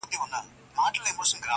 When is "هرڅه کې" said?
1.21-1.49